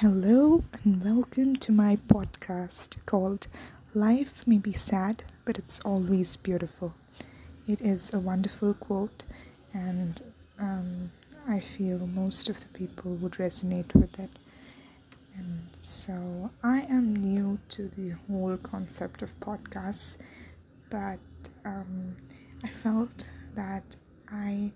Hello 0.00 0.62
and 0.84 1.02
welcome 1.02 1.56
to 1.56 1.72
my 1.72 1.96
podcast 1.96 3.04
called 3.04 3.48
Life 3.94 4.46
May 4.46 4.58
Be 4.58 4.72
Sad, 4.72 5.24
but 5.44 5.58
It's 5.58 5.80
Always 5.80 6.36
Beautiful. 6.36 6.94
It 7.66 7.80
is 7.80 8.14
a 8.14 8.20
wonderful 8.20 8.74
quote, 8.74 9.24
and 9.74 10.22
um, 10.56 11.10
I 11.48 11.58
feel 11.58 12.06
most 12.06 12.48
of 12.48 12.60
the 12.60 12.68
people 12.68 13.16
would 13.16 13.32
resonate 13.32 13.92
with 13.92 14.20
it. 14.20 14.30
And 15.36 15.66
so 15.80 16.52
I 16.62 16.82
am 16.82 17.16
new 17.16 17.58
to 17.70 17.88
the 17.88 18.10
whole 18.28 18.56
concept 18.56 19.22
of 19.22 19.40
podcasts, 19.40 20.16
but 20.90 21.18
um, 21.64 22.14
I 22.62 22.68
felt 22.68 23.28
that 23.56 23.96
I 24.30 24.70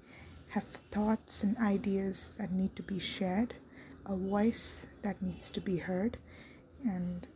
have 0.49 0.65
thoughts 0.65 1.45
and 1.45 1.57
ideas 1.59 2.35
that 2.39 2.51
need 2.51 2.75
to 2.75 2.83
be 2.83 2.99
shared 2.99 3.55
a 4.07 4.17
voice 4.17 4.87
that 5.03 5.21
needs 5.23 5.51
to 5.51 5.61
be 5.61 5.77
heard, 5.77 6.19
and 6.85 7.29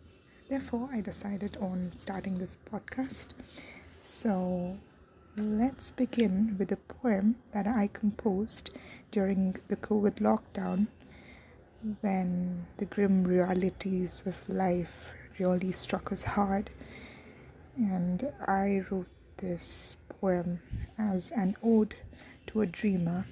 therefore 0.49 0.89
I 0.93 1.01
decided 1.01 1.57
on 1.59 1.91
starting 1.95 2.37
this 2.37 2.57
podcast. 2.71 3.29
So 4.03 4.79
let's 5.37 5.91
begin 5.91 6.57
with 6.59 6.73
a 6.73 6.77
poem 6.77 7.37
that 7.53 7.67
I 7.67 7.89
composed 7.93 8.71
during 9.11 9.57
the 9.69 9.77
COVID 9.77 10.21
lockdown 10.21 10.87
when 12.01 12.67
the 12.79 12.87
grim 12.87 13.25
realities 13.25 14.23
of 14.27 14.49
life 14.49 15.13
really 15.39 15.73
struck 15.73 16.11
us 16.13 16.23
hard. 16.23 16.71
And 17.77 18.33
I 18.47 18.85
wrote 18.91 19.09
this 19.37 19.97
poem 20.09 20.61
as 20.99 21.31
an 21.31 21.57
ode 21.63 21.95
to 22.47 22.63
a 22.63 22.67
dreamer, 22.67 23.27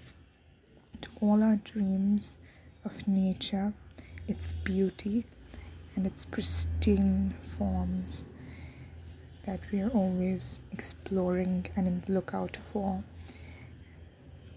to 1.00 1.08
all 1.20 1.42
our 1.42 1.56
dreams 1.56 2.36
of 2.84 3.06
nature, 3.08 3.72
its 4.28 4.52
beauty, 4.52 5.24
and 5.96 6.06
its 6.06 6.24
pristine 6.24 7.34
forms 7.42 8.24
that 9.46 9.60
we 9.70 9.80
are 9.80 9.90
always 9.90 10.58
exploring 10.72 11.66
and 11.76 11.86
in 11.86 12.02
the 12.06 12.12
lookout 12.12 12.56
for. 12.56 13.04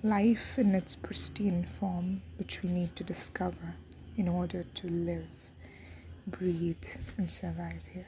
Life 0.04 0.58
in 0.58 0.74
its 0.76 0.96
pristine 0.96 1.64
form, 1.64 2.22
which 2.38 2.64
we 2.64 2.70
need 2.70 2.96
to 2.96 3.04
discover 3.04 3.76
in 4.16 4.28
order 4.28 4.66
to 4.76 4.88
live, 4.88 5.28
breathe, 6.26 6.86
and 7.18 7.32
survive 7.32 7.82
here. 7.94 8.08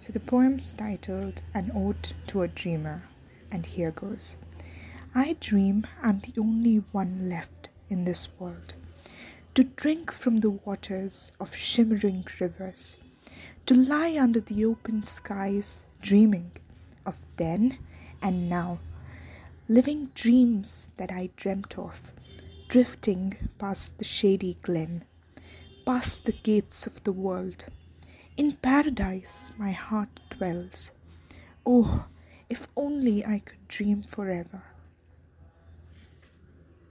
So 0.00 0.12
the 0.12 0.20
poem's 0.20 0.72
titled 0.72 1.42
An 1.54 1.70
Ode 1.74 2.12
to 2.28 2.42
a 2.42 2.48
Dreamer, 2.48 3.02
and 3.50 3.66
here 3.66 3.90
goes. 3.90 4.36
I 5.14 5.36
dream 5.40 5.86
I'm 6.02 6.20
the 6.20 6.40
only 6.40 6.84
one 6.92 7.28
left 7.28 7.65
in 7.88 8.04
this 8.04 8.28
world 8.38 8.74
to 9.56 9.64
drink 9.64 10.12
from 10.12 10.40
the 10.40 10.50
waters 10.50 11.32
of 11.40 11.56
shimmering 11.56 12.22
rivers, 12.38 12.98
to 13.64 13.74
lie 13.74 14.14
under 14.20 14.38
the 14.38 14.62
open 14.66 15.02
skies, 15.02 15.86
dreaming 16.02 16.50
of 17.06 17.16
then 17.38 17.78
and 18.20 18.50
now, 18.50 18.78
living 19.66 20.10
dreams 20.14 20.90
that 20.98 21.10
I 21.10 21.30
dreamt 21.36 21.78
of, 21.78 22.12
drifting 22.68 23.48
past 23.58 23.96
the 23.96 24.04
shady 24.04 24.58
glen, 24.60 25.04
past 25.86 26.26
the 26.26 26.32
gates 26.32 26.86
of 26.86 27.02
the 27.04 27.12
world. 27.12 27.64
In 28.36 28.52
paradise 28.56 29.52
my 29.56 29.72
heart 29.72 30.20
dwells. 30.28 30.90
Oh, 31.64 32.04
if 32.50 32.68
only 32.76 33.24
I 33.24 33.38
could 33.38 33.68
dream 33.68 34.02
forever. 34.02 34.62